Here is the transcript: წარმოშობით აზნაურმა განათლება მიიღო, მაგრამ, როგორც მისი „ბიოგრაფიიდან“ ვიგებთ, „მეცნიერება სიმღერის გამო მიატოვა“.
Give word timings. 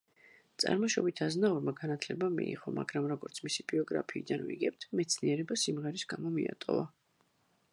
წარმოშობით 0.61 1.19
აზნაურმა 1.25 1.73
განათლება 1.79 2.29
მიიღო, 2.37 2.73
მაგრამ, 2.77 3.05
როგორც 3.11 3.41
მისი 3.49 3.65
„ბიოგრაფიიდან“ 3.73 4.47
ვიგებთ, 4.49 4.89
„მეცნიერება 5.01 5.59
სიმღერის 5.65 6.07
გამო 6.15 6.33
მიატოვა“. 6.39 6.89